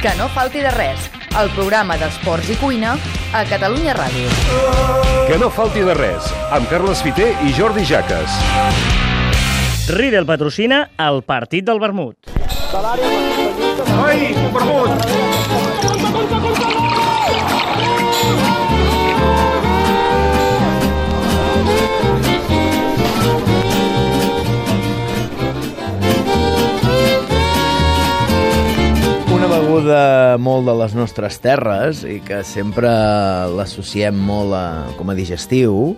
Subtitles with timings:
[0.00, 2.94] Que no falti de res, el programa d'esports i cuina
[3.36, 4.30] a Catalunya Ràdio.
[5.28, 8.38] Que no falti de res, amb Carles Fiter i Jordi Jaques.
[9.92, 12.32] Riedel patrocina el partit del vermut.
[14.00, 14.90] Ai, vermut!
[16.00, 16.89] Una
[29.90, 32.90] beguda molt de les nostres terres i que sempre
[33.56, 35.96] l'associem molt a, com a digestiu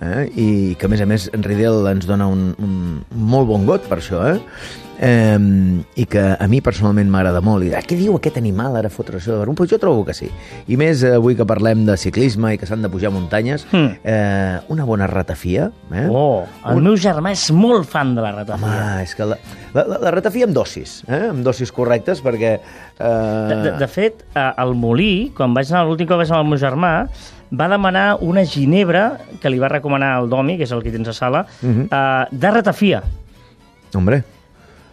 [0.00, 0.30] eh?
[0.32, 0.46] i
[0.80, 3.98] que a més a més en Riedel ens dona un, un molt bon got per
[4.00, 4.38] això eh?
[5.00, 5.38] Eh,
[5.98, 9.18] i que a mi personalment m'agrada molt i ah, què diu aquest animal ara fotre
[9.18, 9.56] això de verum?
[9.58, 10.28] Pues jo trobo que sí
[10.70, 13.96] i més eh, avui que parlem de ciclisme i que s'han de pujar muntanyes Hmm.
[14.04, 16.06] eh, una bona ratafia eh?
[16.10, 18.66] Oh, el meu germà és molt fan de la ratafia.
[18.70, 19.36] Home, és que la,
[19.74, 21.28] la, la, la ratafia amb dosis, eh?
[21.30, 22.52] amb dosis correctes, perquè...
[22.98, 23.48] Eh...
[23.50, 26.54] De, de, de fet, al Molí, quan vaig anar l'últim cop vaig anar amb el
[26.54, 26.92] meu germà,
[27.54, 31.08] va demanar una ginebra que li va recomanar el Domi, que és el que tens
[31.10, 31.88] a sala, Mhm.
[31.90, 33.02] eh, de ratafia.
[33.94, 34.22] Hombre,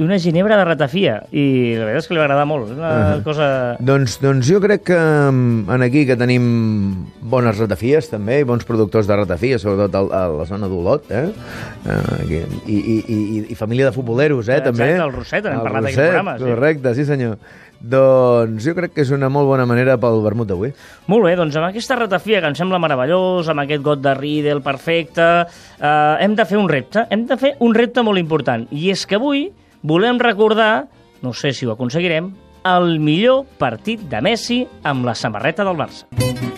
[0.02, 1.20] I una ginebra de ratafia.
[1.30, 2.72] I la veritat és que li va agradar molt.
[2.72, 3.24] És una Mhm.
[3.24, 3.78] cosa...
[3.80, 8.66] doncs, doncs jo crec que mm, en aquí que tenim bones ratafies també, i bons
[8.66, 11.30] productors de ratafia, sobretot a, a la zona d'Olot, eh?
[11.86, 14.90] eh aquí, i, i, i, i família de futboleros, eh, Exacte, també.
[14.98, 16.50] el Roset, n'hem parlat d'aquest programa, sí.
[16.50, 17.38] Correcte, sí senyor.
[17.82, 20.74] Doncs jo crec que és una molt bona manera pel vermut d'avui.
[21.14, 24.62] Molt bé, doncs amb aquesta ratafia que em sembla meravellós, amb aquest got de Riedel
[24.66, 25.32] perfecte,
[25.78, 29.06] eh, hem de fer un repte, hem de fer un repte molt important, i és
[29.06, 30.88] que avui volem recordar,
[31.22, 32.32] no sé si ho aconseguirem,
[32.64, 36.51] el millor partit de Messi amb la samarreta del Barça.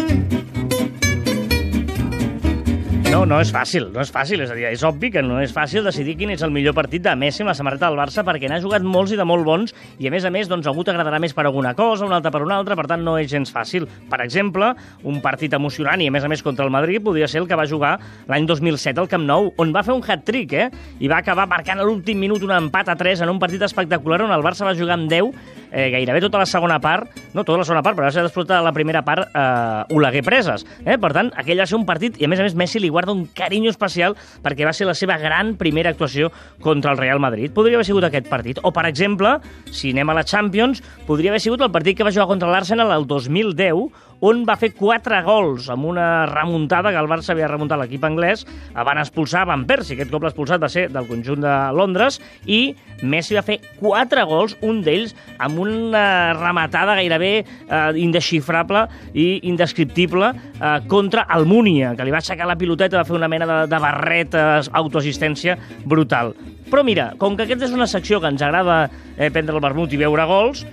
[3.14, 5.52] No, no és fàcil, no és fàcil, és a dir, és obvi que no és
[5.54, 8.50] fàcil decidir quin és el millor partit de Messi amb la samarreta del Barça perquè
[8.50, 11.20] n'ha jugat molts i de molt bons i a més a més doncs algú t'agradarà
[11.22, 13.86] més per alguna cosa, un altre per una altra, per tant no és gens fàcil.
[14.10, 14.72] Per exemple,
[15.06, 17.60] un partit emocionant i a més a més contra el Madrid podria ser el que
[17.60, 18.00] va jugar
[18.34, 20.72] l'any 2007 al Camp Nou, on va fer un hat-trick, eh?
[20.98, 24.24] I va acabar marcant a l'últim minut un empat a 3 en un partit espectacular
[24.26, 25.30] on el Barça va jugar amb 10
[25.70, 28.60] eh, gairebé tota la segona part, no tota la segona part, però va ser disfrutar
[28.60, 30.66] de la primera part eh, Oleguer preses.
[30.86, 30.98] Eh?
[31.02, 33.16] Per tant, aquell va ser un partit, i a més a més Messi li guarda
[33.16, 36.32] un carinyo especial perquè va ser la seva gran primera actuació
[36.64, 37.54] contra el Real Madrid.
[37.54, 38.62] Podria haver sigut aquest partit.
[38.64, 39.38] O, per exemple,
[39.72, 42.94] si anem a la Champions, podria haver sigut el partit que va jugar contra l'Arsenal
[42.96, 43.88] el 2010,
[44.24, 48.46] on va fer quatre gols amb una remuntada que el Barça havia remuntat l'equip anglès,
[48.74, 52.62] van expulsar Van Persie, aquest cop l'expulsat va ser del conjunt de Londres, i
[53.04, 55.12] Messi va fer quatre gols, un d'ells
[55.44, 56.06] amb una
[56.38, 62.58] rematada gairebé eh, indesxifrable i indescriptible eh, contra el Múnia, que li va aixecar la
[62.60, 66.34] piloteta, va fer una mena de, de barret, eh, autoassistència brutal.
[66.72, 69.94] Però mira, com que aquesta és una secció que ens agrada eh, prendre el vermut
[69.94, 70.66] i veure gols,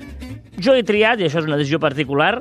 [0.61, 2.41] jo he triat, i això és una decisió particular,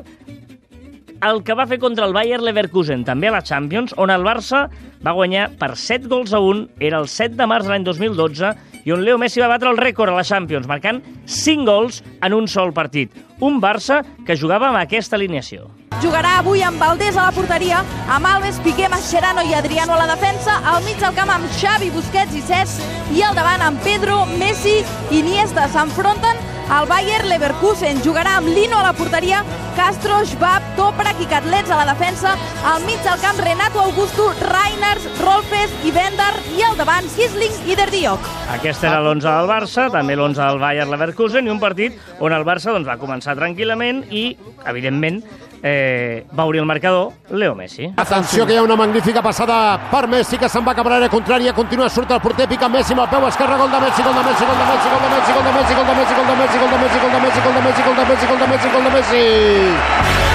[1.27, 4.67] el que va fer contra el Bayer Leverkusen, també a la Champions, on el Barça
[5.03, 8.53] va guanyar per 7 gols a 1, era el 7 de març de l'any 2012,
[8.89, 10.97] i on Leo Messi va batre el rècord a la Champions, marcant
[11.29, 13.11] 5 gols en un sol partit.
[13.45, 15.67] Un Barça que jugava amb aquesta alineació.
[16.01, 20.07] Jugarà avui amb Valdés a la porteria, amb Alves, Piqué, Mascherano i Adriano a la
[20.15, 22.81] defensa, al mig del camp amb Xavi, Busquets i Cesc,
[23.13, 25.67] i al davant amb Pedro, Messi i Iniesta.
[25.69, 26.41] S'enfronten
[26.73, 28.01] al Bayer Leverkusen.
[28.01, 29.43] Jugarà amb Lino a la porteria,
[29.79, 32.33] Castro, Schwab, Toprak i Catlets a la defensa,
[32.67, 37.77] al mig del camp Renato Augusto, Reiners, Rolfes i Bender, i al davant Kisling i
[37.79, 38.27] Derdiok.
[38.57, 42.43] Aquest era l'11 del Barça, també l'11 del Bayer Leverkusen, i un partit on el
[42.43, 44.25] Barça doncs, va començar tranquil·lament i,
[44.67, 45.23] evidentment,
[45.63, 47.91] eh, va obrir el marcador Leo Messi.
[47.95, 51.11] Atenció que hi ha una magnífica passada per Messi que se'n va cap a l'àrea
[51.11, 54.15] contrària, continua surt el porter, pica Messi amb el peu esquerre, gol de Messi, gol
[54.15, 56.69] de Messi, gol de Messi, gol de Messi, gol de Messi, gol de Messi, gol
[56.69, 58.39] de Messi, gol de Messi, gol de Messi, gol de Messi, gol de Messi, gol
[58.39, 58.99] de Messi, gol de Messi.
[58.99, 60.28] Messi, Messi,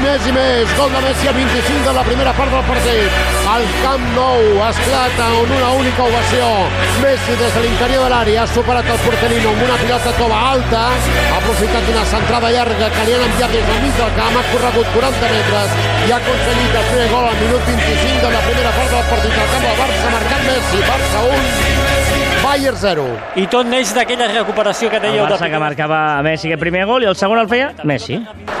[0.00, 3.16] més, gol de Messi a 25 de la primera part del partit.
[3.52, 6.46] El Camp Nou esclata en una única ovació.
[7.02, 10.82] Messi des de l'interior de l'àrea ha superat el porterino amb una pilota tova alta,
[10.94, 14.44] ha aprofitat una centrada llarga que li han enviat des del mig del camp, ha
[14.52, 15.76] corregut 40 metres
[16.06, 19.36] i ha aconseguit el primer gol al minut 25 de la primera part del partit.
[19.42, 22.01] El camp del Barça marcat Messi, Barça 1,
[22.52, 23.04] Bayern 0.
[23.40, 27.06] I tot neix d'aquella recuperació que El dèieu Barça que marcava Messi aquest primer gol
[27.06, 28.18] i el segon el feia Messi.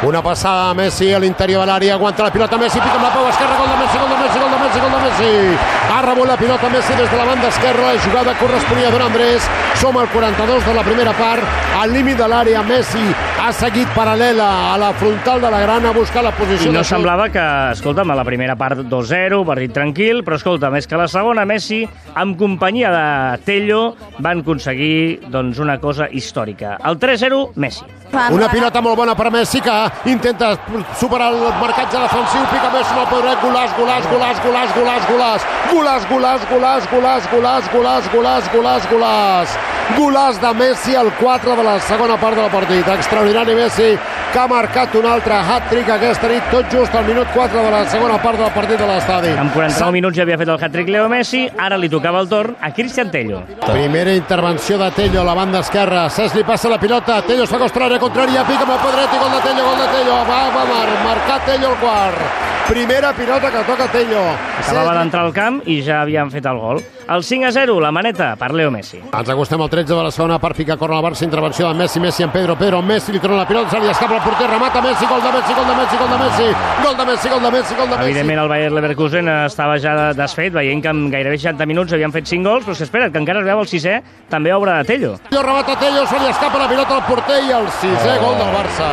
[0.08, 3.10] Una passada a Messi a l'interior de l'àrea, aguanta la pilota Messi, pica amb la
[3.12, 5.58] peu esquerra, gol de Messi, gol de Messi, gol de Messi, gol de Messi.
[5.92, 9.04] Ha rebut la pilota Messi des de la banda esquerra, la jugada corresponia a Don
[9.10, 9.50] Andrés.
[9.82, 11.44] Som al 42 de la primera part,
[11.82, 13.04] al límit de l'àrea Messi
[13.42, 16.84] ha seguit paral·lela a la frontal de la grana a buscar la posició I no
[16.86, 17.42] semblava que,
[17.74, 21.82] escolta'm, a la primera part 2-0, partit tranquil, però escolta, més que la segona, Messi,
[22.14, 26.76] amb companyia de Tello, 2-0 van aconseguir doncs, una cosa històrica.
[26.84, 27.84] El 3-0, Messi.
[28.12, 29.74] Una pilota molt bona per Messi que
[30.12, 30.52] intenta
[31.00, 36.08] superar el marcatge defensiu, pica Messi el podret, golàs, golàs, golàs, golàs, golàs, golàs, golàs,
[36.12, 39.56] golàs, golàs, golàs, golàs, golàs, golàs, golàs, golàs,
[39.96, 42.92] golàs de Messi al 4 de la segona part del partit.
[42.98, 43.94] Extraordinari Messi
[44.32, 47.82] que ha marcat un altre hat-trick aquesta nit, tot just al minut 4 de la
[47.92, 49.32] segona part del partit de l'estadi.
[49.36, 52.56] Amb 49 minuts ja havia fet el hat-trick Leo Messi, ara li tocava el torn
[52.60, 53.42] a Cristian Tello.
[53.66, 56.06] Primera intervenció de Tello a la banda esquerra.
[56.08, 57.20] Cesc li passa la pilota.
[57.28, 59.90] Tello es fa contrària, contrària, pica amb el podret i gol de Tello, gol de
[59.98, 60.16] Tello.
[60.30, 62.48] Va, va, mar, marcar Tello el quart.
[62.72, 64.24] Primera pilota que toca Tello.
[64.62, 66.78] Acabava d'entrar al camp i ja havien fet el gol.
[67.12, 69.00] El 5 a 0, la maneta per Leo Messi.
[69.02, 72.00] Ens acostem al 13 de la segona part, pica corre la Barça, intervenció de Messi,
[72.00, 74.80] Messi en Pedro, Pedro, Messi li torna la pilota, se li escapa el porter, remata
[74.80, 76.46] Messi, gol de Messi, gol de Messi, gol de Messi,
[76.84, 78.06] gol de Messi, gol de Messi, gol de Messi.
[78.06, 82.30] Evidentment el Bayer Leverkusen estava ja desfet, veient que en gairebé 60 minuts havien fet
[82.30, 83.98] 5 gols, però és que espera't, que encara es veu el sisè,
[84.30, 85.16] també obra de Tello.
[85.28, 88.54] Tello remata Tello, se li escapa la pilota al porter i el sisè gol del
[88.54, 88.88] Barça.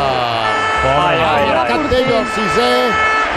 [0.89, 1.79] Ai, ai, ai.
[1.89, 2.69] Tello el sisè,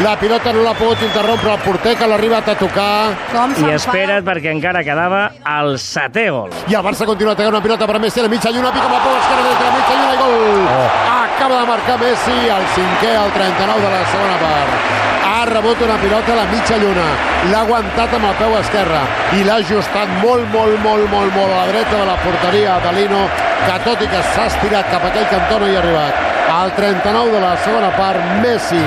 [0.01, 3.75] la pilota no l'ha pogut interrompre el porter que l'ha arribat a tocar Com I
[3.77, 5.27] espera't perquè encara quedava
[5.59, 6.49] el setè gol.
[6.67, 8.97] i el Barça continua tocant una pilota per Messi a la mitja lluna, pica amb
[8.97, 10.67] el peu esquerre des de la mitja lluna i gol!
[11.13, 14.91] Acaba de marcar Messi el cinquè al 39 de la segona part.
[15.33, 17.07] Ha rebut una pilota a la mitja lluna,
[17.51, 19.01] l'ha aguantat amb el peu esquerre
[19.39, 22.93] i l'ha ajustat molt, molt, molt, molt, molt a la dreta de la porteria de
[22.99, 23.23] Lino,
[23.67, 26.29] que tot i que s'ha estirat cap a aquell cantó no hi ha arribat.
[26.53, 28.83] Al 39 de la segona part, Messi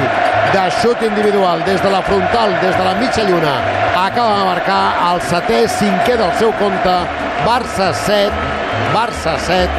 [0.53, 3.56] de xut individual des de la frontal, des de la mitja lluna,
[4.06, 6.95] acaba de marcar el setè, cinquè del seu compte,
[7.45, 8.31] Barça 7,
[8.94, 9.69] Barça 7,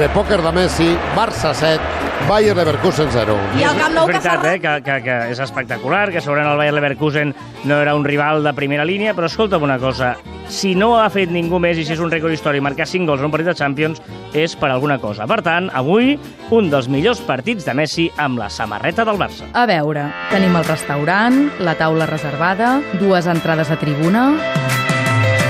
[0.00, 1.93] repòquer de Messi, Barça 7,
[2.28, 3.34] Bayer Leverkusen 0.
[3.58, 6.60] I el Camp Nou és veritat, eh, que, que, que és espectacular, que segurament el
[6.60, 7.34] Bayer Leverkusen
[7.68, 10.14] no era un rival de primera línia, però escolta'm una cosa,
[10.48, 13.20] si no ha fet ningú més i si és un rècord històric marcar 5 gols
[13.20, 14.00] en un partit de Champions
[14.32, 15.28] és per alguna cosa.
[15.30, 16.14] Per tant, avui,
[16.54, 19.50] un dels millors partits de Messi amb la samarreta del Barça.
[19.52, 24.32] A veure, tenim el restaurant, la taula reservada, dues entrades a tribuna...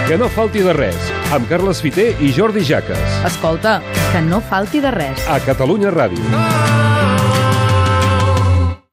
[0.06, 3.16] Que no falti de res, amb Carles Fiter i Jordi Jaques.
[3.24, 3.78] Escolta,
[4.12, 5.26] que no falti de res.
[5.32, 6.73] A Catalunya Ràdio.